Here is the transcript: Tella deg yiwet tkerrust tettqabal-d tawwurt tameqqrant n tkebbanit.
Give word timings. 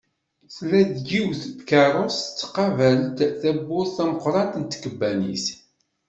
Tella 0.55 0.79
deg 0.89 0.97
yiwet 1.09 1.41
tkerrust 1.59 2.23
tettqabal-d 2.27 3.17
tawwurt 3.41 3.91
tameqqrant 3.97 4.55
n 4.57 4.63
tkebbanit. 4.71 5.45